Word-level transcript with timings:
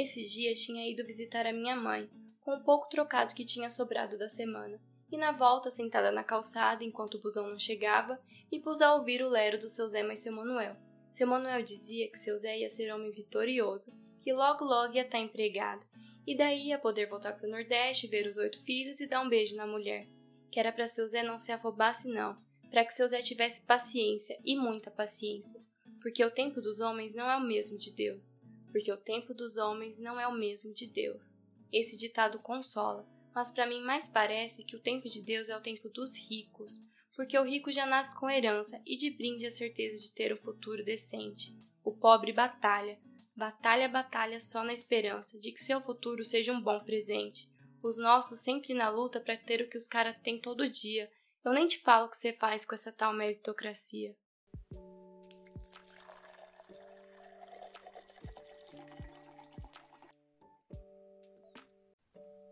Esses 0.00 0.32
dias 0.32 0.58
tinha 0.60 0.90
ido 0.90 1.04
visitar 1.04 1.46
a 1.46 1.52
minha 1.52 1.76
mãe, 1.76 2.08
com 2.40 2.52
o 2.54 2.64
pouco 2.64 2.88
trocado 2.88 3.34
que 3.34 3.44
tinha 3.44 3.68
sobrado 3.68 4.16
da 4.16 4.30
semana, 4.30 4.80
e 5.12 5.18
na 5.18 5.30
volta, 5.30 5.70
sentada 5.70 6.10
na 6.10 6.24
calçada 6.24 6.82
enquanto 6.82 7.16
o 7.16 7.20
busão 7.20 7.50
não 7.50 7.58
chegava, 7.58 8.18
me 8.50 8.58
pus 8.58 8.80
a 8.80 8.94
ouvir 8.94 9.22
o 9.22 9.28
lero 9.28 9.58
do 9.58 9.68
seu 9.68 9.86
Zé 9.86 10.02
mais 10.02 10.20
seu 10.20 10.32
Manuel. 10.32 10.74
Seu 11.10 11.26
Manuel 11.26 11.62
dizia 11.62 12.10
que 12.10 12.16
seu 12.16 12.38
Zé 12.38 12.60
ia 12.60 12.70
ser 12.70 12.90
homem 12.90 13.10
vitorioso, 13.10 13.92
que 14.22 14.32
logo 14.32 14.64
logo 14.64 14.94
ia 14.94 15.02
estar 15.02 15.18
empregado, 15.18 15.86
e 16.26 16.34
daí 16.34 16.68
ia 16.68 16.78
poder 16.78 17.04
voltar 17.04 17.34
para 17.34 17.46
o 17.46 17.50
Nordeste, 17.50 18.06
ver 18.06 18.26
os 18.26 18.38
oito 18.38 18.58
filhos 18.62 19.02
e 19.02 19.06
dar 19.06 19.20
um 19.20 19.28
beijo 19.28 19.54
na 19.54 19.66
mulher. 19.66 20.08
Que 20.50 20.58
era 20.58 20.72
para 20.72 20.88
seu 20.88 21.06
Zé 21.06 21.22
não 21.22 21.38
se 21.38 21.52
afobasse, 21.52 22.08
não, 22.08 22.38
para 22.70 22.86
que 22.86 22.94
seu 22.94 23.06
Zé 23.06 23.20
tivesse 23.20 23.66
paciência 23.66 24.40
e 24.46 24.56
muita 24.56 24.90
paciência, 24.90 25.60
porque 26.00 26.24
o 26.24 26.30
tempo 26.30 26.62
dos 26.62 26.80
homens 26.80 27.14
não 27.14 27.30
é 27.30 27.36
o 27.36 27.46
mesmo 27.46 27.76
de 27.76 27.92
Deus, 27.92 28.39
porque 28.70 28.92
o 28.92 28.96
tempo 28.96 29.34
dos 29.34 29.56
homens 29.56 29.98
não 29.98 30.18
é 30.18 30.26
o 30.26 30.34
mesmo 30.34 30.72
de 30.72 30.86
Deus. 30.86 31.38
Esse 31.72 31.96
ditado 31.96 32.38
consola, 32.38 33.06
mas 33.34 33.50
para 33.50 33.66
mim 33.66 33.80
mais 33.82 34.08
parece 34.08 34.64
que 34.64 34.76
o 34.76 34.80
tempo 34.80 35.08
de 35.08 35.22
Deus 35.22 35.48
é 35.48 35.56
o 35.56 35.62
tempo 35.62 35.88
dos 35.88 36.16
ricos, 36.16 36.80
porque 37.14 37.38
o 37.38 37.44
rico 37.44 37.70
já 37.70 37.86
nasce 37.86 38.18
com 38.18 38.30
herança 38.30 38.82
e 38.86 38.96
de 38.96 39.10
brinde 39.10 39.46
a 39.46 39.50
certeza 39.50 40.00
de 40.02 40.12
ter 40.14 40.32
um 40.32 40.38
futuro 40.38 40.84
decente. 40.84 41.54
O 41.84 41.92
pobre 41.92 42.32
batalha, 42.32 42.98
batalha, 43.36 43.88
batalha 43.88 44.40
só 44.40 44.64
na 44.64 44.72
esperança 44.72 45.38
de 45.40 45.52
que 45.52 45.60
seu 45.60 45.80
futuro 45.80 46.24
seja 46.24 46.52
um 46.52 46.60
bom 46.60 46.80
presente. 46.84 47.48
Os 47.82 47.98
nossos 47.98 48.40
sempre 48.40 48.74
na 48.74 48.90
luta 48.90 49.20
para 49.20 49.36
ter 49.36 49.62
o 49.62 49.68
que 49.68 49.76
os 49.76 49.88
caras 49.88 50.16
têm 50.22 50.40
todo 50.40 50.68
dia. 50.68 51.10
Eu 51.44 51.52
nem 51.52 51.66
te 51.66 51.78
falo 51.78 52.06
o 52.06 52.10
que 52.10 52.16
você 52.16 52.32
faz 52.32 52.66
com 52.66 52.74
essa 52.74 52.92
tal 52.92 53.14
meritocracia. 53.14 54.14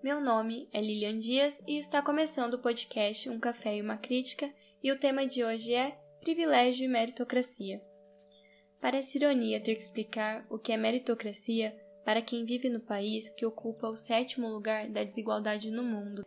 Meu 0.00 0.20
nome 0.20 0.68
é 0.72 0.80
Lilian 0.80 1.18
Dias 1.18 1.60
e 1.66 1.76
está 1.76 2.00
começando 2.00 2.54
o 2.54 2.58
podcast 2.60 3.28
Um 3.28 3.40
Café 3.40 3.78
e 3.78 3.82
uma 3.82 3.96
Crítica, 3.96 4.48
e 4.80 4.92
o 4.92 4.98
tema 4.98 5.26
de 5.26 5.42
hoje 5.42 5.74
é 5.74 5.98
Privilégio 6.20 6.84
e 6.84 6.88
Meritocracia. 6.88 7.82
Parece 8.80 9.18
ironia 9.18 9.60
ter 9.60 9.74
que 9.74 9.82
explicar 9.82 10.46
o 10.48 10.56
que 10.56 10.70
é 10.70 10.76
meritocracia 10.76 11.76
para 12.04 12.22
quem 12.22 12.44
vive 12.44 12.68
no 12.68 12.78
país 12.78 13.34
que 13.34 13.44
ocupa 13.44 13.88
o 13.88 13.96
sétimo 13.96 14.46
lugar 14.48 14.88
da 14.88 15.02
desigualdade 15.02 15.68
no 15.72 15.82
mundo. 15.82 16.24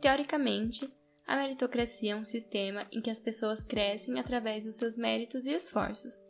Teoricamente, 0.00 0.92
a 1.24 1.36
meritocracia 1.36 2.14
é 2.14 2.16
um 2.16 2.24
sistema 2.24 2.84
em 2.90 3.00
que 3.00 3.10
as 3.10 3.20
pessoas 3.20 3.62
crescem 3.62 4.18
através 4.18 4.64
dos 4.64 4.74
seus 4.74 4.96
méritos 4.96 5.46
e 5.46 5.52
esforços. 5.52 6.20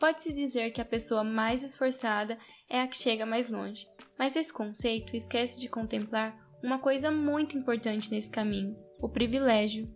Pode-se 0.00 0.32
dizer 0.32 0.72
que 0.72 0.80
a 0.80 0.84
pessoa 0.84 1.22
mais 1.22 1.62
esforçada 1.62 2.36
é 2.68 2.80
a 2.80 2.88
que 2.88 2.96
chega 2.96 3.24
mais 3.24 3.48
longe, 3.48 3.88
mas 4.18 4.36
esse 4.36 4.52
conceito 4.52 5.14
esquece 5.14 5.60
de 5.60 5.68
contemplar 5.68 6.36
uma 6.62 6.78
coisa 6.78 7.10
muito 7.10 7.56
importante 7.56 8.10
nesse 8.10 8.30
caminho: 8.30 8.76
o 9.00 9.08
privilégio. 9.08 9.88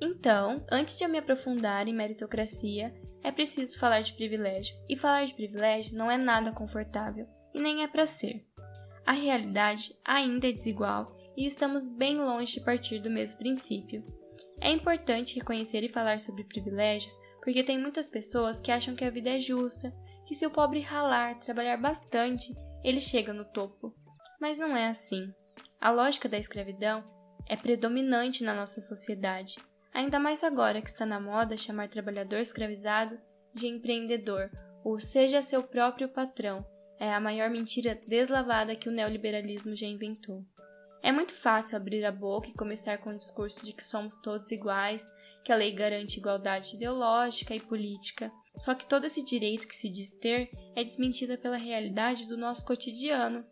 Então, 0.00 0.64
antes 0.70 0.98
de 0.98 1.04
eu 1.04 1.08
me 1.08 1.18
aprofundar 1.18 1.88
em 1.88 1.94
meritocracia, 1.94 2.94
é 3.22 3.32
preciso 3.32 3.78
falar 3.78 4.02
de 4.02 4.12
privilégio. 4.14 4.76
E 4.88 4.96
falar 4.96 5.24
de 5.24 5.34
privilégio 5.34 5.96
não 5.96 6.10
é 6.10 6.16
nada 6.16 6.52
confortável, 6.52 7.26
e 7.54 7.60
nem 7.60 7.82
é 7.82 7.88
para 7.88 8.06
ser. 8.06 8.44
A 9.06 9.12
realidade 9.12 9.96
ainda 10.04 10.48
é 10.48 10.52
desigual 10.52 11.16
e 11.36 11.46
estamos 11.46 11.88
bem 11.88 12.18
longe 12.18 12.54
de 12.54 12.64
partir 12.64 12.98
do 12.98 13.10
mesmo 13.10 13.38
princípio. 13.38 14.04
É 14.60 14.70
importante 14.70 15.36
reconhecer 15.36 15.84
e 15.84 15.88
falar 15.88 16.18
sobre 16.18 16.44
privilégios 16.44 17.16
porque 17.46 17.62
tem 17.62 17.78
muitas 17.78 18.08
pessoas 18.08 18.60
que 18.60 18.72
acham 18.72 18.96
que 18.96 19.04
a 19.04 19.10
vida 19.10 19.30
é 19.30 19.38
justa, 19.38 19.94
que 20.26 20.34
se 20.34 20.44
o 20.44 20.50
pobre 20.50 20.80
ralar, 20.80 21.38
trabalhar 21.38 21.76
bastante, 21.76 22.52
ele 22.82 23.00
chega 23.00 23.32
no 23.32 23.44
topo. 23.44 23.94
Mas 24.40 24.58
não 24.58 24.76
é 24.76 24.88
assim. 24.88 25.32
A 25.80 25.90
lógica 25.90 26.28
da 26.28 26.38
escravidão 26.38 27.04
é 27.48 27.56
predominante 27.56 28.42
na 28.42 28.54
nossa 28.54 28.80
sociedade, 28.80 29.56
ainda 29.92 30.18
mais 30.18 30.42
agora 30.42 30.82
que 30.82 30.88
está 30.88 31.06
na 31.06 31.20
moda 31.20 31.56
chamar 31.56 31.88
trabalhador 31.88 32.38
escravizado 32.38 33.18
de 33.54 33.66
empreendedor 33.66 34.50
ou 34.84 35.00
seja 35.00 35.42
seu 35.42 35.62
próprio 35.62 36.08
patrão. 36.08 36.64
É 36.98 37.12
a 37.12 37.20
maior 37.20 37.50
mentira 37.50 38.00
deslavada 38.06 38.76
que 38.76 38.88
o 38.88 38.92
neoliberalismo 38.92 39.74
já 39.76 39.86
inventou. 39.86 40.44
É 41.02 41.12
muito 41.12 41.32
fácil 41.32 41.76
abrir 41.76 42.04
a 42.04 42.10
boca 42.10 42.48
e 42.48 42.54
começar 42.54 42.98
com 42.98 43.10
o 43.10 43.16
discurso 43.16 43.64
de 43.64 43.72
que 43.72 43.82
somos 43.82 44.14
todos 44.16 44.50
iguais, 44.50 45.08
que 45.44 45.52
a 45.52 45.56
lei 45.56 45.72
garante 45.72 46.18
igualdade 46.18 46.74
ideológica 46.74 47.54
e 47.54 47.60
política, 47.60 48.32
só 48.60 48.74
que 48.74 48.86
todo 48.86 49.04
esse 49.04 49.24
direito 49.24 49.68
que 49.68 49.76
se 49.76 49.88
diz 49.88 50.10
ter 50.10 50.50
é 50.74 50.82
desmentida 50.82 51.36
pela 51.36 51.56
realidade 51.56 52.26
do 52.26 52.36
nosso 52.36 52.64
cotidiano. 52.64 53.44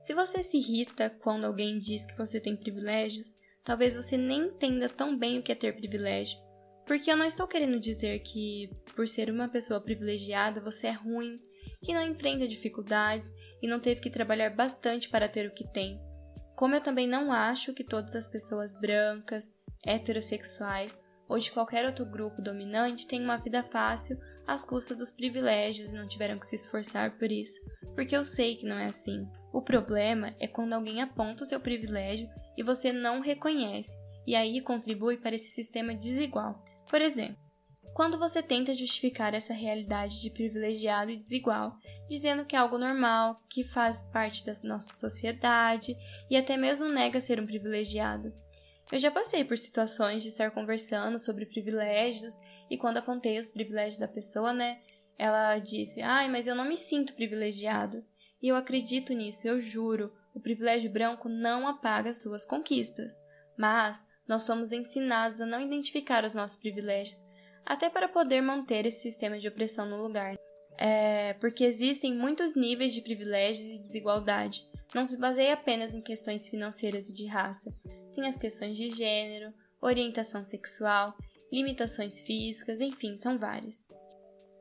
Se 0.00 0.14
você 0.14 0.42
se 0.42 0.58
irrita 0.58 1.10
quando 1.10 1.44
alguém 1.44 1.78
diz 1.78 2.06
que 2.06 2.16
você 2.16 2.40
tem 2.40 2.56
privilégios, 2.56 3.34
talvez 3.64 3.96
você 3.96 4.16
nem 4.16 4.46
entenda 4.46 4.88
tão 4.88 5.16
bem 5.16 5.38
o 5.38 5.42
que 5.42 5.50
é 5.50 5.54
ter 5.54 5.74
privilégio. 5.74 6.38
Porque 6.86 7.10
eu 7.10 7.16
não 7.16 7.26
estou 7.26 7.48
querendo 7.48 7.80
dizer 7.80 8.20
que, 8.20 8.70
por 8.94 9.08
ser 9.08 9.28
uma 9.28 9.48
pessoa 9.48 9.80
privilegiada, 9.80 10.60
você 10.60 10.86
é 10.86 10.92
ruim, 10.92 11.40
que 11.82 11.92
não 11.92 12.06
enfrenta 12.06 12.46
dificuldades 12.46 13.32
e 13.60 13.66
não 13.66 13.80
teve 13.80 14.00
que 14.00 14.10
trabalhar 14.10 14.50
bastante 14.50 15.08
para 15.08 15.28
ter 15.28 15.48
o 15.48 15.54
que 15.54 15.66
tem. 15.66 16.00
Como 16.54 16.74
eu 16.74 16.80
também 16.80 17.08
não 17.08 17.32
acho 17.32 17.74
que 17.74 17.82
todas 17.82 18.14
as 18.14 18.28
pessoas 18.28 18.78
brancas, 18.80 19.52
heterossexuais 19.84 21.00
ou 21.28 21.38
de 21.38 21.50
qualquer 21.50 21.84
outro 21.84 22.04
grupo 22.04 22.40
dominante 22.40 23.06
têm 23.06 23.22
uma 23.22 23.36
vida 23.36 23.62
fácil 23.62 24.18
às 24.46 24.64
custas 24.64 24.96
dos 24.96 25.10
privilégios 25.10 25.92
e 25.92 25.96
não 25.96 26.06
tiveram 26.06 26.38
que 26.38 26.46
se 26.46 26.56
esforçar 26.56 27.18
por 27.18 27.30
isso, 27.30 27.60
porque 27.94 28.16
eu 28.16 28.24
sei 28.24 28.56
que 28.56 28.66
não 28.66 28.78
é 28.78 28.86
assim. 28.86 29.26
O 29.52 29.62
problema 29.62 30.34
é 30.38 30.46
quando 30.46 30.72
alguém 30.72 31.00
aponta 31.00 31.44
o 31.44 31.46
seu 31.46 31.58
privilégio 31.58 32.28
e 32.56 32.62
você 32.62 32.92
não 32.92 33.20
reconhece, 33.20 33.96
e 34.26 34.34
aí 34.34 34.60
contribui 34.60 35.16
para 35.16 35.34
esse 35.34 35.50
sistema 35.50 35.94
desigual. 35.94 36.62
Por 36.88 37.00
exemplo, 37.00 37.46
quando 37.96 38.18
você 38.18 38.42
tenta 38.42 38.74
justificar 38.74 39.32
essa 39.32 39.54
realidade 39.54 40.20
de 40.20 40.28
privilegiado 40.28 41.10
e 41.10 41.16
desigual, 41.16 41.78
dizendo 42.06 42.44
que 42.44 42.54
é 42.54 42.58
algo 42.58 42.76
normal, 42.76 43.40
que 43.48 43.64
faz 43.64 44.02
parte 44.12 44.44
da 44.44 44.52
nossa 44.64 44.92
sociedade 44.92 45.96
e 46.30 46.36
até 46.36 46.58
mesmo 46.58 46.90
nega 46.90 47.20
ser 47.22 47.40
um 47.40 47.46
privilegiado. 47.46 48.34
Eu 48.90 48.98
já 48.98 49.10
passei 49.10 49.44
por 49.44 49.58
situações 49.58 50.22
de 50.22 50.28
estar 50.28 50.50
conversando 50.52 51.18
sobre 51.18 51.46
privilégios 51.46 52.34
e 52.70 52.76
quando 52.76 52.98
apontei 52.98 53.38
os 53.38 53.50
privilégios 53.50 53.98
da 53.98 54.06
pessoa, 54.06 54.52
né, 54.52 54.80
ela 55.18 55.58
disse: 55.58 56.00
"Ai, 56.02 56.28
mas 56.28 56.46
eu 56.46 56.54
não 56.54 56.64
me 56.64 56.76
sinto 56.76 57.14
privilegiado". 57.14 58.04
E 58.42 58.48
eu 58.48 58.56
acredito 58.56 59.12
nisso, 59.12 59.48
eu 59.48 59.60
juro. 59.60 60.12
O 60.34 60.40
privilégio 60.40 60.90
branco 60.90 61.28
não 61.28 61.66
apaga 61.66 62.12
suas 62.12 62.44
conquistas, 62.44 63.18
mas 63.56 64.06
nós 64.28 64.42
somos 64.42 64.72
ensinados 64.72 65.40
a 65.40 65.46
não 65.46 65.60
identificar 65.60 66.24
os 66.24 66.34
nossos 66.34 66.56
privilégios, 66.56 67.20
até 67.64 67.88
para 67.88 68.08
poder 68.08 68.40
manter 68.40 68.86
esse 68.86 69.00
sistema 69.00 69.38
de 69.38 69.48
opressão 69.48 69.88
no 69.88 70.02
lugar. 70.02 70.36
É, 70.78 71.32
porque 71.34 71.64
existem 71.64 72.14
muitos 72.14 72.54
níveis 72.54 72.92
de 72.92 73.00
privilégios 73.00 73.66
e 73.66 73.80
desigualdade. 73.80 74.68
Não 74.94 75.06
se 75.06 75.18
baseia 75.18 75.54
apenas 75.54 75.94
em 75.94 76.02
questões 76.02 76.48
financeiras 76.48 77.08
e 77.08 77.14
de 77.14 77.26
raça, 77.26 77.74
tem 78.16 78.26
as 78.26 78.38
questões 78.38 78.76
de 78.76 78.88
gênero, 78.88 79.52
orientação 79.80 80.42
sexual, 80.42 81.14
limitações 81.52 82.18
físicas, 82.20 82.80
enfim, 82.80 83.16
são 83.16 83.38
várias. 83.38 83.86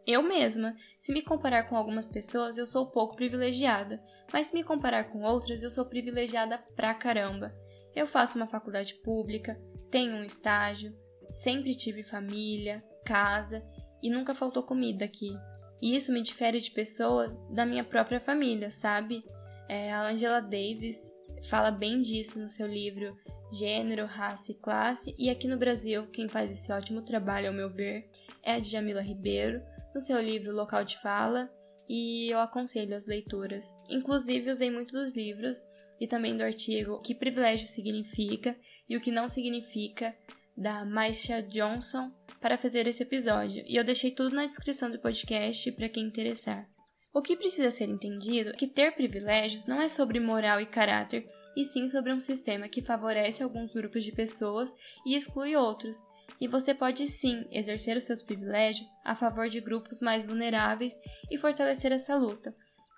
Eu 0.05 0.21
mesma, 0.21 0.75
se 0.99 1.13
me 1.13 1.21
comparar 1.21 1.63
com 1.63 1.75
algumas 1.75 2.07
pessoas, 2.07 2.57
eu 2.57 2.67
sou 2.67 2.91
pouco 2.91 3.15
privilegiada, 3.15 3.99
mas 4.31 4.47
se 4.47 4.53
me 4.53 4.63
comparar 4.63 5.05
com 5.05 5.23
outras, 5.23 5.63
eu 5.63 5.69
sou 5.69 5.85
privilegiada 5.85 6.59
pra 6.75 6.93
caramba. 6.93 7.55
Eu 7.95 8.05
faço 8.05 8.37
uma 8.37 8.45
faculdade 8.45 8.93
pública, 8.95 9.59
tenho 9.89 10.17
um 10.17 10.23
estágio, 10.23 10.93
sempre 11.29 11.73
tive 11.73 12.03
família, 12.03 12.83
casa 13.05 13.65
e 14.03 14.09
nunca 14.09 14.35
faltou 14.35 14.63
comida 14.63 15.05
aqui. 15.05 15.35
E 15.81 15.95
isso 15.95 16.11
me 16.11 16.21
difere 16.21 16.59
de 16.59 16.71
pessoas 16.71 17.35
da 17.49 17.65
minha 17.65 17.83
própria 17.83 18.19
família, 18.19 18.69
sabe? 18.69 19.23
É, 19.67 19.91
a 19.91 20.09
Angela 20.09 20.41
Davis 20.41 21.11
fala 21.49 21.71
bem 21.71 21.99
disso 21.99 22.39
no 22.39 22.49
seu 22.49 22.67
livro 22.67 23.17
gênero, 23.51 24.05
raça 24.05 24.51
e 24.51 24.55
classe, 24.55 25.15
e 25.17 25.29
aqui 25.29 25.47
no 25.47 25.57
Brasil, 25.57 26.07
quem 26.07 26.27
faz 26.27 26.51
esse 26.51 26.71
ótimo 26.71 27.01
trabalho, 27.01 27.47
ao 27.47 27.53
meu 27.53 27.69
ver, 27.69 28.09
é 28.43 28.53
a 28.53 28.59
Djamila 28.59 29.01
Ribeiro, 29.01 29.61
no 29.93 30.01
seu 30.01 30.19
livro 30.19 30.53
Local 30.53 30.83
de 30.83 30.97
Fala, 30.99 31.49
e 31.87 32.29
eu 32.29 32.39
aconselho 32.39 32.95
as 32.95 33.05
leituras. 33.05 33.77
Inclusive, 33.89 34.49
usei 34.49 34.71
muito 34.71 34.93
dos 34.93 35.13
livros 35.13 35.63
e 35.99 36.07
também 36.07 36.35
do 36.35 36.43
artigo 36.43 37.01
Que 37.01 37.15
Privilégio 37.15 37.67
Significa 37.67 38.55
e 38.89 38.97
o 38.97 39.01
que 39.01 39.11
Não 39.11 39.29
Significa, 39.29 40.15
da 40.57 40.85
Maisha 40.85 41.41
Johnson, 41.41 42.11
para 42.39 42.57
fazer 42.57 42.87
esse 42.87 43.03
episódio, 43.03 43.63
e 43.67 43.75
eu 43.75 43.83
deixei 43.83 44.11
tudo 44.11 44.35
na 44.35 44.45
descrição 44.45 44.89
do 44.89 44.99
podcast 44.99 45.71
para 45.71 45.89
quem 45.89 46.05
interessar. 46.05 46.67
O 47.13 47.21
que 47.21 47.35
precisa 47.35 47.71
ser 47.71 47.89
entendido 47.89 48.49
é 48.49 48.53
que 48.53 48.67
ter 48.67 48.93
privilégios 48.93 49.65
não 49.65 49.81
é 49.81 49.87
sobre 49.87 50.19
moral 50.19 50.59
e 50.59 50.65
caráter, 50.65 51.25
e 51.55 51.63
sim 51.63 51.87
sobre 51.87 52.11
um 52.13 52.19
sistema 52.19 52.67
que 52.67 52.81
favorece 52.81 53.43
alguns 53.43 53.73
grupos 53.73 54.03
de 54.03 54.11
pessoas 54.11 54.75
e 55.05 55.15
exclui 55.15 55.55
outros. 55.55 56.03
E 56.39 56.47
você 56.47 56.73
pode 56.73 57.07
sim 57.07 57.45
exercer 57.51 57.95
os 57.95 58.03
seus 58.03 58.21
privilégios 58.21 58.87
a 59.03 59.15
favor 59.15 59.47
de 59.47 59.61
grupos 59.61 60.01
mais 60.01 60.25
vulneráveis 60.25 60.99
e 61.31 61.37
fortalecer 61.37 61.91
essa 61.91 62.17
luta. 62.17 62.53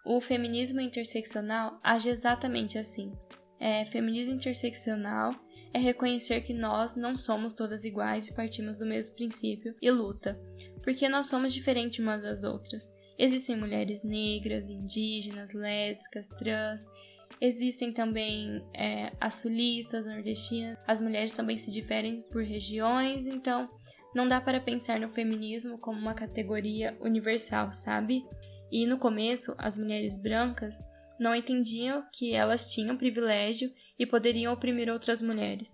O 0.06 0.20
feminismo 0.20 0.80
interseccional 0.80 1.80
age 1.84 2.10
exatamente 2.10 2.80
assim. 2.80 3.12
É, 3.60 3.86
feminismo 3.86 4.36
interseccional 4.36 5.34
é 5.74 5.80
reconhecer 5.80 6.42
que 6.42 6.54
nós 6.54 6.96
não 6.96 7.16
somos 7.16 7.54
todas 7.54 7.86
iguais 7.86 8.30
e 8.30 8.36
partimos 8.36 8.80
do 8.80 8.86
mesmo 8.86 9.16
princípio 9.16 9.76
e 9.82 9.92
luta, 9.92 10.40
porque 10.82 11.10
nós 11.10 11.28
somos 11.28 11.54
diferentes 11.54 12.00
umas 12.00 12.24
das 12.24 12.44
outras. 12.44 12.92
Existem 13.20 13.56
mulheres 13.56 14.04
negras, 14.04 14.70
indígenas, 14.70 15.52
lésbicas, 15.52 16.28
trans, 16.30 16.86
existem 17.40 17.92
também 17.92 18.64
é, 18.74 19.12
as 19.20 19.36
sulistas, 19.36 20.06
nordestinas, 20.06 20.78
as 20.88 21.00
mulheres 21.02 21.34
também 21.34 21.58
se 21.58 21.72
diferem 21.72 22.22
por 22.32 22.44
regiões, 22.44 23.28
então 23.28 23.70
não 24.14 24.28
dá 24.28 24.42
para 24.42 24.60
pensar 24.60 25.00
no 25.00 25.10
feminismo 25.10 25.78
como 25.78 26.00
uma 26.00 26.14
categoria 26.14 26.98
universal, 27.00 27.72
sabe? 27.72 28.26
E 28.72 28.86
no 28.86 28.98
começo, 28.98 29.54
as 29.58 29.78
mulheres 29.78 30.18
brancas 30.18 30.76
não 31.20 31.36
entendiam 31.36 32.04
que 32.14 32.34
elas 32.34 32.74
tinham 32.74 32.98
privilégio 32.98 33.72
e 33.98 34.06
poderiam 34.06 34.54
oprimir 34.54 34.90
outras 34.90 35.22
mulheres. 35.22 35.72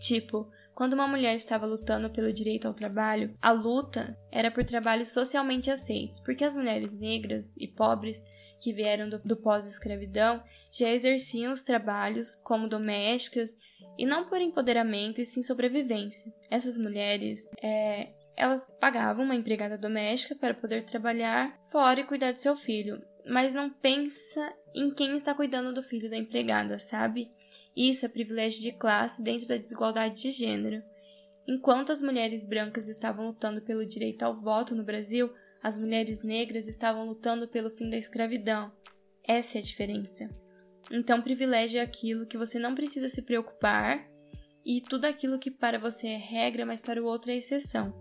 Tipo, 0.00 0.50
quando 0.74 0.92
uma 0.92 1.08
mulher 1.08 1.34
estava 1.34 1.66
lutando 1.66 2.08
pelo 2.10 2.32
direito 2.32 2.68
ao 2.68 2.74
trabalho, 2.74 3.34
a 3.42 3.50
luta 3.50 4.16
era 4.30 4.50
por 4.50 4.64
trabalhos 4.64 5.08
socialmente 5.08 5.70
aceitos, 5.70 6.20
porque 6.20 6.44
as 6.44 6.54
mulheres 6.54 6.92
negras 6.92 7.54
e 7.58 7.66
pobres 7.66 8.24
que 8.60 8.72
vieram 8.72 9.08
do, 9.08 9.18
do 9.18 9.36
pós-escravidão 9.36 10.42
já 10.70 10.90
exerciam 10.90 11.52
os 11.52 11.62
trabalhos 11.62 12.34
como 12.34 12.68
domésticas 12.68 13.56
e 13.96 14.06
não 14.06 14.26
por 14.26 14.40
empoderamento 14.40 15.20
e 15.20 15.24
sim 15.24 15.42
sobrevivência. 15.42 16.32
Essas 16.50 16.78
mulheres, 16.78 17.48
é, 17.62 18.08
elas 18.36 18.70
pagavam 18.80 19.24
uma 19.24 19.34
empregada 19.34 19.76
doméstica 19.76 20.34
para 20.34 20.54
poder 20.54 20.84
trabalhar 20.84 21.58
fora 21.70 22.00
e 22.00 22.04
cuidar 22.04 22.32
do 22.32 22.38
seu 22.38 22.54
filho, 22.54 23.02
mas 23.26 23.54
não 23.54 23.70
pensa 23.70 24.52
em 24.74 24.90
quem 24.92 25.16
está 25.16 25.34
cuidando 25.34 25.72
do 25.72 25.82
filho 25.82 26.08
da 26.08 26.16
empregada, 26.16 26.78
sabe? 26.78 27.30
Isso 27.76 28.06
é 28.06 28.08
privilégio 28.08 28.60
de 28.60 28.72
classe 28.72 29.22
dentro 29.22 29.48
da 29.48 29.56
desigualdade 29.56 30.22
de 30.22 30.30
gênero. 30.30 30.82
Enquanto 31.46 31.90
as 31.90 32.02
mulheres 32.02 32.46
brancas 32.46 32.88
estavam 32.88 33.28
lutando 33.28 33.62
pelo 33.62 33.86
direito 33.86 34.22
ao 34.22 34.34
voto 34.34 34.74
no 34.74 34.84
Brasil, 34.84 35.32
as 35.62 35.78
mulheres 35.78 36.22
negras 36.22 36.68
estavam 36.68 37.06
lutando 37.06 37.48
pelo 37.48 37.70
fim 37.70 37.90
da 37.90 37.96
escravidão. 37.96 38.72
Essa 39.24 39.58
é 39.58 39.60
a 39.60 39.64
diferença. 39.64 40.28
Então, 40.90 41.20
privilégio 41.20 41.80
é 41.80 41.82
aquilo 41.82 42.26
que 42.26 42.38
você 42.38 42.58
não 42.58 42.74
precisa 42.74 43.08
se 43.08 43.22
preocupar 43.22 44.08
e 44.64 44.80
tudo 44.80 45.04
aquilo 45.04 45.38
que 45.38 45.50
para 45.50 45.78
você 45.78 46.08
é 46.08 46.16
regra, 46.16 46.64
mas 46.64 46.80
para 46.80 47.02
o 47.02 47.06
outro 47.06 47.30
é 47.30 47.36
exceção. 47.36 47.92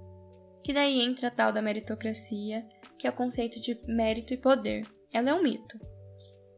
Que 0.63 0.73
daí 0.73 1.01
entra 1.01 1.27
a 1.27 1.31
tal 1.31 1.51
da 1.51 1.61
meritocracia, 1.61 2.67
que 2.97 3.07
é 3.07 3.09
o 3.09 3.15
conceito 3.15 3.59
de 3.59 3.79
mérito 3.87 4.33
e 4.33 4.37
poder. 4.37 4.85
Ela 5.11 5.29
é 5.29 5.33
um 5.33 5.43
mito 5.43 5.77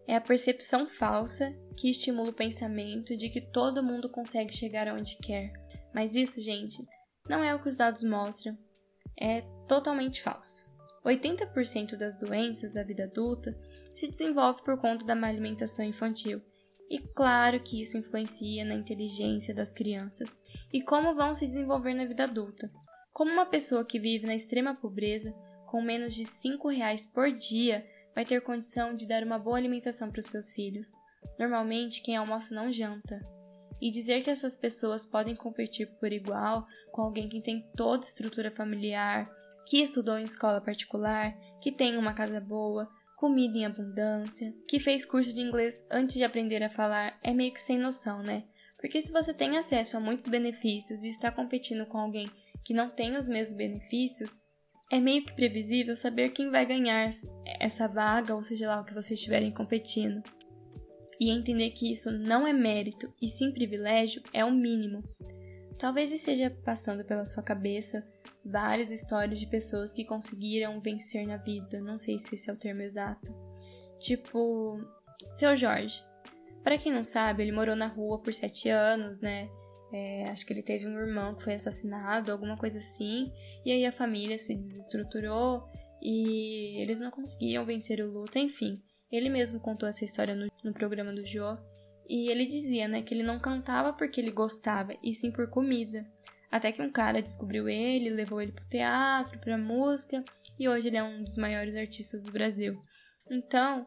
é 0.10 0.16
a 0.16 0.22
percepção 0.22 0.88
falsa 0.88 1.56
que 1.78 1.88
estimula 1.88 2.31
o 2.31 2.34
pensamento 2.34 3.16
de 3.16 3.30
que 3.30 3.40
todo 3.40 3.84
mundo 3.84 4.10
consegue 4.10 4.52
chegar 4.52 4.88
aonde 4.88 5.16
quer. 5.18 5.54
Mas 5.94 6.16
isso, 6.16 6.42
gente, 6.42 6.84
não 7.30 7.44
é 7.44 7.54
o 7.54 7.62
que 7.62 7.69
os 7.69 7.78
dados 7.78 8.02
mostram. 8.02 8.57
É 9.16 9.42
totalmente 9.68 10.19
falso. 10.24 10.68
80% 11.06 11.96
das 11.96 12.18
doenças 12.18 12.74
da 12.74 12.84
vida 12.84 13.04
adulta 13.06 13.57
se 13.94 14.07
desenvolve 14.07 14.63
por 14.63 14.78
conta 14.78 15.06
da 15.06 15.16
má 15.16 15.28
alimentação 15.28 15.86
infantil. 15.86 16.42
E 16.90 17.00
claro 17.00 17.60
que 17.60 17.80
isso 17.80 17.98
influencia 17.98 18.66
na 18.66 18.74
inteligência 18.74 19.54
das 19.54 19.72
crianças 19.72 20.28
e 20.74 20.81
como 20.81 21.16
vão 21.16 21.36
se 21.36 21.46
desenvolver 21.46 21.94
na 21.94 22.06
vida 22.06 22.24
adulta. 22.24 22.72
Como 23.13 23.31
uma 23.31 23.46
pessoa 23.46 23.86
que 23.86 24.00
vive 24.00 24.25
na 24.25 24.34
extrema 24.34 24.74
pobreza, 24.74 25.31
com 25.68 25.81
menos 25.81 26.16
de 26.16 26.25
5 26.25 26.68
reais 26.69 27.06
por 27.06 27.31
dia, 27.31 27.86
vai 28.16 28.25
ter 28.25 28.42
condição 28.42 28.95
de 28.95 29.07
dar 29.07 29.24
uma 29.24 29.38
boa 29.38 29.57
alimentação 29.57 30.10
para 30.10 30.19
os 30.19 30.25
seus 30.25 30.52
filhos. 30.52 30.92
Normalmente, 31.38 32.02
quem 32.02 32.16
almoça 32.16 32.56
não 32.56 32.72
janta. 32.72 33.19
E 33.80 33.92
dizer 33.92 34.24
que 34.24 34.30
essas 34.30 34.57
pessoas 34.57 35.06
podem 35.06 35.36
competir 35.36 35.88
por 36.00 36.12
igual 36.12 36.66
com 36.92 37.04
alguém 37.04 37.30
que 37.30 37.42
tem 37.42 37.69
toda 37.75 38.04
estrutura 38.04 38.52
familiar, 38.52 39.30
que 39.69 39.80
estudou 39.83 40.18
em 40.18 40.25
escola 40.25 40.60
particular, 40.60 41.31
que 41.62 41.71
tem 41.71 41.95
uma 41.95 42.12
casa 42.12 42.42
boa, 42.42 42.89
comida 43.16 43.56
em 43.56 43.66
abundância, 43.66 44.51
que 44.68 44.80
fez 44.80 45.06
curso 45.06 45.31
de 45.31 45.42
inglês 45.42 45.86
antes 45.92 46.16
de 46.16 46.24
aprender 46.24 46.63
a 46.63 46.69
falar, 46.69 47.19
é 47.21 47.31
meio 47.31 47.54
que 47.54 47.62
sem 47.62 47.77
noção, 47.77 48.24
né? 48.24 48.45
Porque 48.80 49.00
se 49.00 49.12
você 49.12 49.31
tem 49.31 49.57
acesso 49.57 49.95
a 49.95 50.00
muitos 50.00 50.27
benefícios 50.27 51.04
e 51.04 51.10
está 51.10 51.31
competindo 51.31 51.86
com 51.86 52.00
alguém 52.00 52.31
que 52.66 52.74
não 52.74 52.89
tem 52.89 53.16
os 53.16 53.27
mesmos 53.27 53.56
benefícios, 53.56 54.36
é 54.92 55.00
meio 55.00 55.24
que 55.24 55.36
previsível 55.36 55.95
saber 55.95 56.30
quem 56.30 56.50
vai 56.50 56.66
ganhar 56.66 57.07
essa 57.60 57.88
vaga, 57.88 58.33
ou 58.33 58.42
seja 58.42 58.68
lá 58.69 58.81
o 58.81 58.86
que 58.86 58.94
vocês 58.94 59.19
estiverem 59.19 59.51
competindo. 59.51 60.24
E 61.19 61.30
entender 61.30 61.69
que 61.71 61.92
isso 61.92 62.10
não 62.12 62.48
é 62.48 62.54
mérito 62.54 63.13
e 63.21 63.27
sim 63.27 63.51
privilégio 63.51 64.24
é 64.33 64.44
o 64.44 64.51
mínimo. 64.51 65.04
Talvez 65.77 66.12
esteja 66.12 66.50
passando 66.66 67.06
pela 67.06 67.24
sua 67.24 67.44
cabeça 67.44 68.04
várias 68.44 68.92
histórias 68.92 69.40
de 69.40 69.48
pessoas 69.48 69.94
que 69.94 70.06
conseguiram 70.06 70.80
vencer 70.80 71.26
na 71.26 71.38
vida, 71.38 71.80
não 71.80 71.98
sei 71.98 72.18
se 72.18 72.36
esse 72.36 72.50
é 72.50 72.54
o 72.54 72.58
termo 72.58 72.82
exato. 72.82 73.34
Tipo, 74.00 74.80
seu 75.32 75.56
Jorge. 75.56 76.02
Para 76.64 76.78
quem 76.78 76.92
não 76.92 77.04
sabe, 77.04 77.44
ele 77.44 77.52
morou 77.52 77.76
na 77.76 77.88
rua 77.88 78.20
por 78.20 78.34
sete 78.34 78.70
anos, 78.70 79.22
né? 79.22 79.50
É, 79.92 80.30
acho 80.30 80.46
que 80.46 80.54
ele 80.54 80.62
teve 80.62 80.88
um 80.88 80.98
irmão 80.98 81.36
que 81.36 81.44
foi 81.44 81.54
assassinado, 81.54 82.32
alguma 82.32 82.58
coisa 82.58 82.80
assim. 82.80 83.32
E 83.66 83.72
aí 83.72 83.86
a 83.86 83.92
família 83.92 84.38
se 84.38 84.54
desestruturou 84.54 85.68
e 86.02 86.82
eles 86.82 87.02
não 87.02 87.12
conseguiam 87.12 87.66
vencer 87.66 88.00
o 88.00 88.12
luto, 88.12 88.38
enfim. 88.38 88.82
Ele 89.12 89.30
mesmo 89.30 89.60
contou 89.60 89.90
essa 89.90 90.06
história 90.06 90.36
no, 90.36 90.52
no 90.64 90.74
programa 90.74 91.14
do 91.14 91.26
Jô. 91.26 91.58
E 92.08 92.30
ele 92.30 92.46
dizia, 92.46 92.88
né, 92.88 93.02
que 93.02 93.14
ele 93.14 93.24
não 93.24 93.40
cantava 93.40 93.94
porque 93.94 94.20
ele 94.20 94.32
gostava, 94.32 94.96
e 95.04 95.14
sim 95.14 95.32
por 95.32 95.48
comida. 95.48 96.06
Até 96.51 96.72
que 96.72 96.81
um 96.81 96.90
cara 96.90 97.22
descobriu 97.22 97.69
ele, 97.69 98.10
levou 98.10 98.42
ele 98.42 98.51
pro 98.51 98.68
teatro, 98.68 99.40
pra 99.40 99.57
música, 99.57 100.24
e 100.57 100.68
hoje 100.68 100.88
ele 100.88 100.98
é 100.98 101.04
um 101.04 101.24
dos 101.24 101.38
maiores 101.38 101.75
artistas 101.75 102.25
do 102.25 102.31
Brasil. 102.31 102.78
Então, 103.30 103.86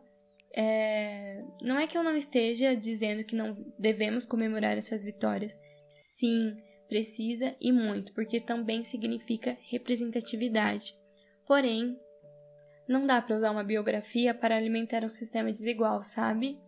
é... 0.55 1.43
não 1.61 1.79
é 1.79 1.87
que 1.87 1.99
eu 1.99 2.03
não 2.03 2.17
esteja 2.17 2.77
dizendo 2.77 3.25
que 3.25 3.35
não 3.35 3.55
devemos 3.79 4.25
comemorar 4.25 4.79
essas 4.79 5.03
vitórias, 5.03 5.59
Sim, 5.93 6.57
precisa 6.89 7.55
e 7.61 7.71
muito, 7.71 8.15
porque 8.15 8.41
também 8.41 8.83
significa 8.83 9.59
representatividade. 9.61 10.97
Porém, 11.47 11.99
não 12.89 13.07
dá 13.07 13.21
para 13.21 13.37
usar 13.37 13.51
uma 13.51 13.63
biografia 13.63 14.33
para 14.33 14.57
alimentar 14.57 15.05
um 15.05 15.09
sistema 15.11 15.53
desigual, 15.53 16.03
sabe? 16.03 16.59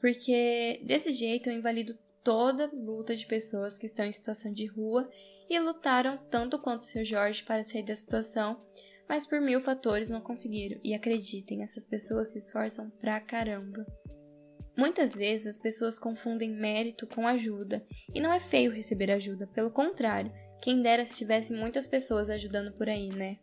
Porque 0.00 0.80
desse 0.84 1.12
jeito 1.12 1.50
eu 1.50 1.56
invalido 1.56 1.98
toda 2.22 2.70
luta 2.72 3.14
de 3.14 3.26
pessoas 3.26 3.78
que 3.78 3.86
estão 3.86 4.04
em 4.04 4.12
situação 4.12 4.52
de 4.52 4.66
rua 4.66 5.08
e 5.48 5.58
lutaram 5.58 6.18
tanto 6.30 6.58
quanto 6.58 6.82
o 6.82 6.86
seu 6.86 7.04
Jorge 7.04 7.42
para 7.42 7.62
sair 7.62 7.84
da 7.84 7.94
situação, 7.94 8.60
mas 9.08 9.26
por 9.26 9.40
mil 9.40 9.60
fatores 9.60 10.08
não 10.08 10.20
conseguiram. 10.20 10.80
E 10.82 10.94
acreditem, 10.94 11.62
essas 11.62 11.86
pessoas 11.86 12.30
se 12.30 12.38
esforçam 12.38 12.88
pra 12.90 13.20
caramba. 13.20 13.84
Muitas 14.76 15.14
vezes 15.14 15.46
as 15.48 15.58
pessoas 15.58 15.98
confundem 15.98 16.50
mérito 16.50 17.06
com 17.06 17.26
ajuda, 17.26 17.84
e 18.14 18.20
não 18.20 18.32
é 18.32 18.40
feio 18.40 18.72
receber 18.72 19.10
ajuda, 19.10 19.46
pelo 19.48 19.70
contrário, 19.70 20.32
quem 20.62 20.80
dera 20.80 21.04
se 21.04 21.18
tivesse 21.18 21.52
muitas 21.52 21.86
pessoas 21.86 22.30
ajudando 22.30 22.72
por 22.72 22.88
aí, 22.88 23.10
né? 23.10 23.36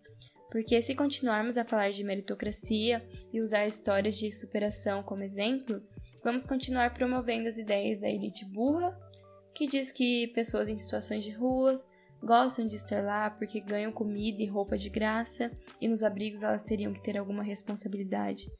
Porque 0.49 0.81
se 0.81 0.95
continuarmos 0.95 1.57
a 1.57 1.65
falar 1.65 1.91
de 1.91 2.03
meritocracia 2.03 3.07
e 3.31 3.39
usar 3.39 3.67
histórias 3.67 4.17
de 4.17 4.31
superação 4.31 5.03
como 5.03 5.21
exemplo, 5.21 5.83
vamos 6.23 6.45
continuar 6.45 6.93
promovendo 6.93 7.47
as 7.47 7.57
ideias 7.57 7.99
da 7.99 8.09
elite 8.09 8.45
burra, 8.45 8.97
que 9.53 9.67
diz 9.67 9.91
que 9.91 10.27
pessoas 10.27 10.69
em 10.69 10.77
situações 10.77 11.23
de 11.23 11.31
rua 11.31 11.77
gostam 12.21 12.65
de 12.65 12.75
estar 12.75 13.03
lá 13.03 13.29
porque 13.29 13.59
ganham 13.59 13.91
comida 13.91 14.41
e 14.41 14.45
roupa 14.45 14.77
de 14.77 14.89
graça 14.89 15.51
e 15.79 15.87
nos 15.87 16.03
abrigos 16.03 16.43
elas 16.43 16.63
teriam 16.63 16.93
que 16.93 17.01
ter 17.01 17.17
alguma 17.17 17.43
responsabilidade. 17.43 18.51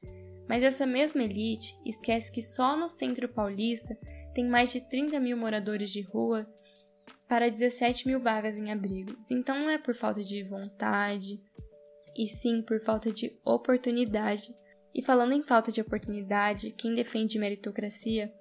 Mas 0.48 0.63
essa 0.63 0.86
mesma 0.86 1.24
elite 1.24 1.80
esquece 1.86 2.32
que 2.32 2.42
só 2.42 2.75
no 2.75 2.88
centro 2.88 3.30
paulista 3.30 3.98
tem 4.34 4.48
mais 4.48 4.72
de 4.72 4.82
30 4.82 5.20
mil 5.20 5.38
moradores 5.38 5.92
de 5.92 6.01
rua 6.01 6.48
para 7.28 7.50
17 7.50 8.08
mil 8.08 8.20
vagas 8.20 8.58
em 8.58 8.72
abrigos. 8.72 9.30
Então 9.30 9.60
não 9.60 9.70
é 9.70 9.78
por 9.78 9.94
falta 9.94 10.24
de 10.24 10.42
vontade, 10.44 11.39
e 12.16 12.28
sim 12.28 12.62
por 12.62 12.82
falta 12.82 13.12
de 13.12 13.39
oportunidade. 13.46 14.54
E 14.93 15.03
falando 15.03 15.34
em 15.34 15.43
falta 15.43 15.72
de 15.72 15.81
oportunidade, 15.81 16.72
quem 16.72 16.96
defende 16.96 17.39
meritocracia 17.39 18.34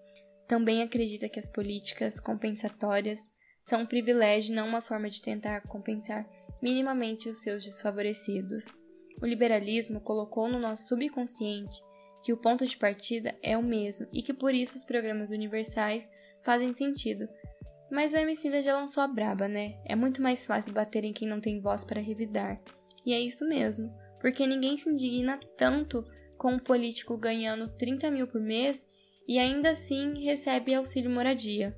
também 0.46 0.82
acredita 0.82 1.28
que 1.28 1.38
as 1.38 1.48
políticas 1.48 2.18
compensatórias 2.18 3.20
são 3.60 3.82
um 3.82 3.86
privilégio 3.86 4.52
e 4.52 4.56
não 4.56 4.66
uma 4.66 4.80
forma 4.80 5.10
de 5.10 5.20
tentar 5.20 5.60
compensar 5.62 6.26
minimamente 6.62 7.28
os 7.28 7.42
seus 7.42 7.64
desfavorecidos. 7.64 8.66
O 9.20 9.26
liberalismo 9.26 10.00
colocou 10.00 10.48
no 10.48 10.58
nosso 10.58 10.86
subconsciente 10.88 11.80
que 12.22 12.32
o 12.32 12.36
ponto 12.36 12.64
de 12.66 12.76
partida 12.76 13.36
é 13.42 13.56
o 13.56 13.62
mesmo 13.62 14.08
e 14.12 14.22
que 14.22 14.32
por 14.32 14.54
isso 14.54 14.76
os 14.76 14.84
programas 14.84 15.30
universais 15.30 16.10
fazem 16.42 16.72
sentido. 16.72 17.28
Mas 17.90 18.12
o 18.12 18.16
MC 18.16 18.62
já 18.62 18.76
lançou 18.76 19.02
a 19.02 19.08
braba, 19.08 19.48
né? 19.48 19.78
É 19.84 19.96
muito 19.96 20.22
mais 20.22 20.46
fácil 20.46 20.74
bater 20.74 21.04
em 21.04 21.12
quem 21.12 21.28
não 21.28 21.40
tem 21.40 21.60
voz 21.60 21.84
para 21.84 22.00
revidar. 22.00 22.60
E 23.04 23.12
é 23.12 23.20
isso 23.20 23.48
mesmo, 23.48 23.92
porque 24.20 24.46
ninguém 24.46 24.76
se 24.76 24.90
indigna 24.90 25.40
tanto 25.56 26.04
com 26.38 26.52
um 26.52 26.58
político 26.58 27.18
ganhando 27.18 27.68
30 27.76 28.10
mil 28.10 28.26
por 28.26 28.40
mês 28.40 28.88
e 29.26 29.38
ainda 29.38 29.70
assim 29.70 30.24
recebe 30.24 30.74
auxílio 30.74 31.10
moradia. 31.10 31.76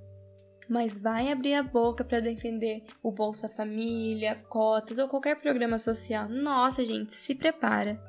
Mas 0.69 1.01
vai 1.01 1.33
abrir 1.33 1.55
a 1.55 1.63
boca 1.65 2.05
para 2.05 2.21
defender 2.21 2.85
o 3.03 3.11
Bolsa 3.11 3.49
Família, 3.49 4.37
cotas 4.49 4.99
ou 4.99 5.09
qualquer 5.09 5.37
programa 5.41 5.79
social. 5.79 6.29
Nossa, 6.29 6.85
gente, 6.85 7.13
se 7.13 7.35
prepara. 7.35 8.01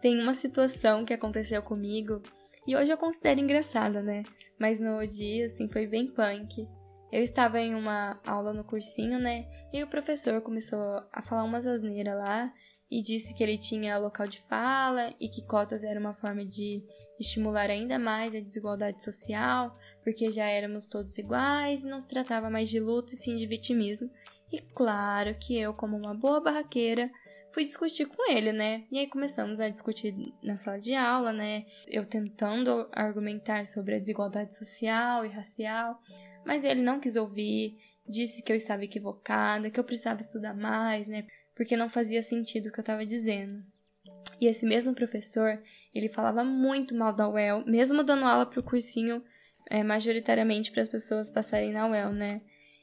Tem 0.00 0.20
uma 0.20 0.34
situação 0.34 1.04
que 1.04 1.14
aconteceu 1.14 1.60
comigo 1.62 2.22
e 2.66 2.76
hoje 2.76 2.92
eu 2.92 2.98
considero 2.98 3.40
engraçada, 3.40 4.02
né? 4.02 4.22
Mas 4.58 4.78
no 4.78 5.04
dia, 5.06 5.46
assim, 5.46 5.68
foi 5.68 5.86
bem 5.86 6.06
punk. 6.06 6.68
Eu 7.10 7.22
estava 7.22 7.58
em 7.60 7.74
uma 7.74 8.20
aula 8.24 8.52
no 8.52 8.62
cursinho, 8.62 9.18
né? 9.18 9.46
E 9.72 9.82
o 9.82 9.88
professor 9.88 10.40
começou 10.42 11.02
a 11.12 11.22
falar 11.22 11.44
umas 11.44 11.66
asneiras 11.66 12.16
lá 12.16 12.52
e 12.90 13.00
disse 13.00 13.34
que 13.34 13.42
ele 13.42 13.58
tinha 13.58 13.98
local 13.98 14.26
de 14.26 14.40
fala 14.40 15.14
e 15.20 15.28
que 15.28 15.42
cotas 15.42 15.84
era 15.84 15.98
uma 15.98 16.12
forma 16.12 16.44
de 16.44 16.82
estimular 17.18 17.70
ainda 17.70 17.98
mais 17.98 18.34
a 18.34 18.40
desigualdade 18.40 19.02
social, 19.02 19.76
porque 20.04 20.30
já 20.30 20.46
éramos 20.46 20.86
todos 20.86 21.18
iguais 21.18 21.84
e 21.84 21.88
não 21.88 21.98
se 21.98 22.08
tratava 22.08 22.50
mais 22.50 22.68
de 22.68 22.78
luta 22.78 23.14
e 23.14 23.16
sim 23.16 23.36
de 23.36 23.46
vitimismo. 23.46 24.10
E 24.52 24.60
claro 24.60 25.34
que 25.38 25.58
eu, 25.58 25.74
como 25.74 25.96
uma 25.96 26.14
boa 26.14 26.40
barraqueira, 26.40 27.10
fui 27.52 27.64
discutir 27.64 28.06
com 28.06 28.30
ele, 28.30 28.52
né? 28.52 28.84
E 28.92 28.98
aí 28.98 29.06
começamos 29.06 29.60
a 29.60 29.68
discutir 29.68 30.14
na 30.42 30.56
sala 30.56 30.78
de 30.78 30.94
aula, 30.94 31.32
né? 31.32 31.64
Eu 31.88 32.04
tentando 32.04 32.88
argumentar 32.92 33.66
sobre 33.66 33.96
a 33.96 33.98
desigualdade 33.98 34.54
social 34.54 35.24
e 35.24 35.28
racial, 35.28 35.98
mas 36.44 36.64
ele 36.64 36.82
não 36.82 37.00
quis 37.00 37.16
ouvir, 37.16 37.76
disse 38.06 38.42
que 38.42 38.52
eu 38.52 38.56
estava 38.56 38.84
equivocada, 38.84 39.70
que 39.70 39.80
eu 39.80 39.84
precisava 39.84 40.20
estudar 40.20 40.54
mais, 40.54 41.08
né? 41.08 41.26
Porque 41.56 41.76
não 41.76 41.88
fazia 41.88 42.22
sentido 42.22 42.68
o 42.68 42.72
que 42.72 42.78
eu 42.78 42.82
estava 42.82 43.04
dizendo. 43.04 43.64
E 44.40 44.46
esse 44.46 44.66
mesmo 44.66 44.94
professor, 44.94 45.60
ele 45.92 46.08
falava 46.08 46.44
muito 46.44 46.94
mal 46.94 47.12
da 47.12 47.28
UEL, 47.28 47.64
mesmo 47.66 48.04
dando 48.04 48.26
aula 48.26 48.46
para 48.46 48.60
o 48.60 48.62
cursinho 48.62 49.24
é, 49.68 49.82
majoritariamente 49.82 50.70
para 50.70 50.82
as 50.82 50.88
pessoas 50.88 51.28
passarem 51.28 51.72
na 51.72 51.88
UEL, 51.88 52.12
né? 52.12 52.42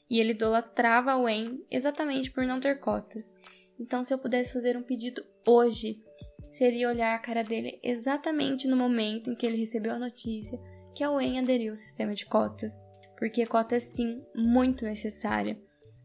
E 0.09 0.19
ele 0.19 0.31
idolatrava 0.31 1.11
a 1.11 1.17
UEM 1.17 1.63
exatamente 1.69 2.31
por 2.31 2.45
não 2.45 2.59
ter 2.59 2.79
cotas. 2.79 3.35
Então, 3.79 4.03
se 4.03 4.13
eu 4.13 4.17
pudesse 4.17 4.53
fazer 4.53 4.75
um 4.75 4.83
pedido 4.83 5.23
hoje, 5.47 6.03
seria 6.51 6.89
olhar 6.89 7.15
a 7.15 7.19
cara 7.19 7.43
dele 7.43 7.79
exatamente 7.83 8.67
no 8.67 8.75
momento 8.75 9.31
em 9.31 9.35
que 9.35 9.45
ele 9.45 9.57
recebeu 9.57 9.93
a 9.93 9.99
notícia 9.99 10.59
que 10.95 11.03
a 11.03 11.11
UEM 11.11 11.39
aderiu 11.39 11.71
ao 11.71 11.75
sistema 11.75 12.13
de 12.13 12.25
cotas 12.25 12.73
porque 13.23 13.45
cota 13.45 13.77
é 13.77 13.79
sim 13.79 14.21
muito 14.35 14.83
necessária, 14.83 15.57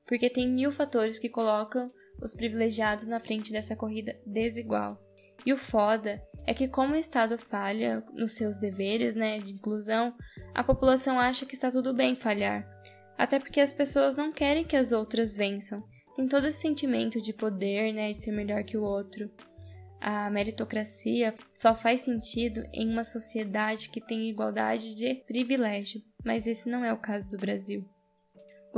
porque 0.06 0.30
tem 0.30 0.48
mil 0.48 0.70
fatores 0.70 1.18
que 1.18 1.28
colocam 1.28 1.92
os 2.20 2.34
privilegiados 2.34 3.06
na 3.06 3.20
frente 3.20 3.52
dessa 3.52 3.76
corrida 3.76 4.18
desigual. 4.26 5.00
E 5.44 5.52
o 5.52 5.56
foda 5.56 6.20
é 6.46 6.52
que 6.52 6.68
como 6.68 6.94
o 6.94 6.96
Estado 6.96 7.38
falha 7.38 8.04
nos 8.12 8.32
seus 8.32 8.58
deveres, 8.58 9.14
né, 9.14 9.38
de 9.38 9.52
inclusão, 9.52 10.14
a 10.54 10.64
população 10.64 11.18
acha 11.18 11.46
que 11.46 11.54
está 11.54 11.70
tudo 11.70 11.94
bem 11.94 12.16
falhar, 12.16 12.66
até 13.16 13.38
porque 13.38 13.60
as 13.60 13.72
pessoas 13.72 14.16
não 14.16 14.32
querem 14.32 14.64
que 14.64 14.76
as 14.76 14.92
outras 14.92 15.36
vençam. 15.36 15.82
Tem 16.16 16.26
todo 16.26 16.46
esse 16.46 16.60
sentimento 16.60 17.20
de 17.20 17.32
poder, 17.32 17.92
né, 17.92 18.10
de 18.10 18.18
ser 18.18 18.32
melhor 18.32 18.64
que 18.64 18.76
o 18.76 18.82
outro. 18.82 19.30
A 20.00 20.30
meritocracia 20.30 21.34
só 21.54 21.74
faz 21.74 22.00
sentido 22.00 22.62
em 22.72 22.88
uma 22.88 23.04
sociedade 23.04 23.88
que 23.88 24.00
tem 24.00 24.28
igualdade 24.28 24.96
de 24.96 25.14
privilégio 25.26 26.02
mas 26.24 26.46
esse 26.46 26.68
não 26.68 26.84
é 26.84 26.92
o 26.92 26.98
caso 26.98 27.30
do 27.30 27.38
Brasil. 27.38 27.84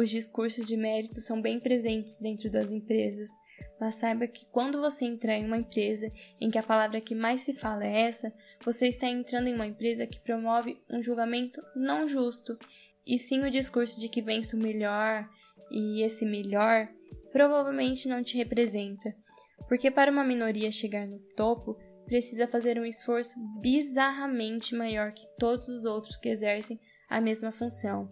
Os 0.01 0.09
discursos 0.09 0.67
de 0.67 0.79
mérito 0.79 1.17
são 1.17 1.43
bem 1.43 1.61
presentes 1.61 2.19
dentro 2.19 2.51
das 2.51 2.73
empresas, 2.73 3.29
mas 3.79 3.97
saiba 3.97 4.27
que 4.27 4.47
quando 4.47 4.81
você 4.81 5.05
entrar 5.05 5.37
em 5.37 5.45
uma 5.45 5.59
empresa 5.59 6.11
em 6.41 6.51
que 6.51 6.57
a 6.57 6.63
palavra 6.63 7.03
que 7.03 7.15
mais 7.15 7.43
se 7.43 7.53
fala 7.53 7.85
é 7.85 8.07
essa, 8.07 8.33
você 8.65 8.89
está 8.89 9.07
entrando 9.07 9.49
em 9.49 9.55
uma 9.55 9.67
empresa 9.67 10.07
que 10.07 10.19
promove 10.19 10.81
um 10.89 11.03
julgamento 11.03 11.63
não 11.77 12.09
justo, 12.09 12.59
e 13.07 13.19
sim 13.19 13.45
o 13.45 13.51
discurso 13.51 14.01
de 14.01 14.09
que 14.09 14.23
vence 14.23 14.57
o 14.57 14.59
melhor, 14.59 15.29
e 15.71 16.01
esse 16.03 16.25
melhor 16.25 16.89
provavelmente 17.31 18.09
não 18.09 18.23
te 18.23 18.39
representa, 18.39 19.15
porque 19.69 19.91
para 19.91 20.11
uma 20.11 20.25
minoria 20.25 20.73
chegar 20.73 21.07
no 21.07 21.19
topo, 21.37 21.77
precisa 22.07 22.49
fazer 22.49 22.79
um 22.79 22.87
esforço 22.87 23.39
bizarramente 23.61 24.75
maior 24.75 25.13
que 25.13 25.27
todos 25.39 25.69
os 25.69 25.85
outros 25.85 26.17
que 26.17 26.31
exercem 26.31 26.81
a 27.07 27.21
mesma 27.21 27.53
função 27.53 28.11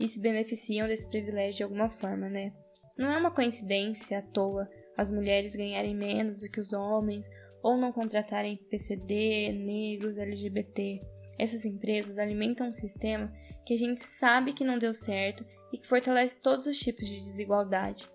e 0.00 0.08
se 0.08 0.18
beneficiam 0.18 0.88
desse 0.88 1.06
privilégio 1.06 1.58
de 1.58 1.62
alguma 1.62 1.90
forma, 1.90 2.28
né? 2.28 2.52
Não 2.96 3.10
é 3.10 3.16
uma 3.16 3.30
coincidência 3.30 4.18
à 4.18 4.22
toa 4.22 4.68
as 4.96 5.10
mulheres 5.10 5.54
ganharem 5.54 5.94
menos 5.94 6.40
do 6.40 6.50
que 6.50 6.60
os 6.60 6.72
homens 6.72 7.28
ou 7.62 7.76
não 7.76 7.92
contratarem 7.92 8.56
PCD, 8.70 9.52
negros, 9.52 10.18
LGBT. 10.18 11.00
Essas 11.38 11.64
empresas 11.64 12.18
alimentam 12.18 12.68
um 12.68 12.72
sistema 12.72 13.32
que 13.64 13.74
a 13.74 13.78
gente 13.78 14.00
sabe 14.00 14.52
que 14.52 14.64
não 14.64 14.78
deu 14.78 14.92
certo 14.92 15.44
e 15.72 15.78
que 15.78 15.86
fortalece 15.86 16.40
todos 16.40 16.66
os 16.66 16.78
tipos 16.78 17.06
de 17.06 17.22
desigualdade. 17.22 18.08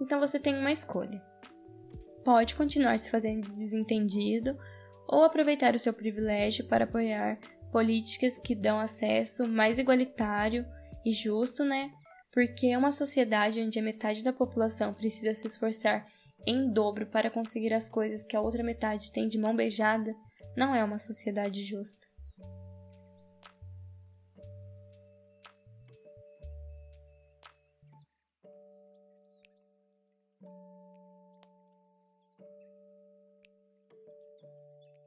Então 0.00 0.18
você 0.18 0.38
tem 0.38 0.56
uma 0.56 0.72
escolha. 0.72 1.22
Pode 2.24 2.54
continuar 2.54 2.98
se 2.98 3.10
fazendo 3.10 3.42
de 3.42 3.54
desentendido 3.54 4.56
ou 5.08 5.24
aproveitar 5.24 5.74
o 5.74 5.78
seu 5.78 5.92
privilégio 5.92 6.66
para 6.66 6.84
apoiar 6.84 7.38
políticas 7.70 8.38
que 8.38 8.54
dão 8.54 8.78
acesso 8.78 9.46
mais 9.48 9.78
igualitário 9.78 10.64
e 11.04 11.12
justo, 11.12 11.64
né? 11.64 11.90
Porque 12.30 12.76
uma 12.76 12.92
sociedade 12.92 13.60
onde 13.60 13.78
a 13.78 13.82
metade 13.82 14.22
da 14.22 14.32
população 14.32 14.94
precisa 14.94 15.34
se 15.34 15.46
esforçar 15.46 16.06
em 16.46 16.72
dobro 16.72 17.06
para 17.06 17.30
conseguir 17.30 17.72
as 17.72 17.88
coisas 17.88 18.26
que 18.26 18.36
a 18.36 18.40
outra 18.40 18.62
metade 18.62 19.12
tem 19.12 19.28
de 19.28 19.38
mão 19.38 19.54
beijada 19.54 20.14
não 20.56 20.74
é 20.74 20.82
uma 20.82 20.98
sociedade 20.98 21.62
justa. 21.62 22.11